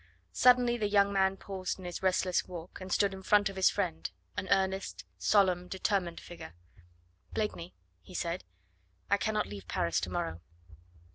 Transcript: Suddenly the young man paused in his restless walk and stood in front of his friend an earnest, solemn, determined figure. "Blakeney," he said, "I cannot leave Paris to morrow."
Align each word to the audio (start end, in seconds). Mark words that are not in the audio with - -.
Suddenly 0.33 0.77
the 0.77 0.87
young 0.89 1.13
man 1.13 1.37
paused 1.37 1.77
in 1.77 1.85
his 1.85 2.01
restless 2.01 2.47
walk 2.47 2.81
and 2.81 2.91
stood 2.91 3.13
in 3.13 3.21
front 3.21 3.49
of 3.49 3.55
his 3.55 3.69
friend 3.69 4.09
an 4.35 4.47
earnest, 4.49 5.05
solemn, 5.19 5.67
determined 5.67 6.19
figure. 6.19 6.55
"Blakeney," 7.33 7.75
he 8.01 8.15
said, 8.15 8.43
"I 9.11 9.17
cannot 9.17 9.45
leave 9.45 9.67
Paris 9.67 10.01
to 10.01 10.09
morrow." 10.09 10.41